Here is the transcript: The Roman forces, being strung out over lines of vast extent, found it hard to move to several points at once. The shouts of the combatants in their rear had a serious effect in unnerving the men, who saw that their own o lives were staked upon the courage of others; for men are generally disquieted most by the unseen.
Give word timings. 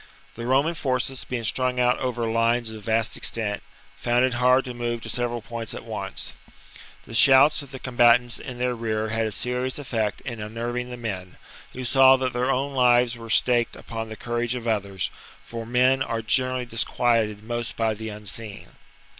The 0.33 0.47
Roman 0.47 0.73
forces, 0.73 1.25
being 1.25 1.43
strung 1.43 1.79
out 1.79 1.99
over 1.99 2.25
lines 2.25 2.71
of 2.71 2.85
vast 2.85 3.15
extent, 3.15 3.61
found 3.97 4.25
it 4.25 4.33
hard 4.33 4.65
to 4.65 4.73
move 4.73 5.01
to 5.01 5.09
several 5.11 5.43
points 5.43 5.75
at 5.75 5.83
once. 5.85 6.33
The 7.05 7.13
shouts 7.13 7.61
of 7.61 7.69
the 7.69 7.77
combatants 7.77 8.39
in 8.39 8.57
their 8.57 8.73
rear 8.73 9.09
had 9.09 9.27
a 9.27 9.31
serious 9.31 9.77
effect 9.77 10.19
in 10.21 10.39
unnerving 10.41 10.89
the 10.89 10.97
men, 10.97 11.37
who 11.73 11.83
saw 11.83 12.17
that 12.17 12.33
their 12.33 12.49
own 12.49 12.71
o 12.71 12.75
lives 12.77 13.15
were 13.15 13.29
staked 13.29 13.75
upon 13.75 14.07
the 14.07 14.15
courage 14.17 14.55
of 14.55 14.67
others; 14.67 15.11
for 15.45 15.67
men 15.67 16.01
are 16.01 16.23
generally 16.23 16.65
disquieted 16.65 17.43
most 17.43 17.75
by 17.75 17.93
the 17.93 18.09
unseen. 18.09 18.69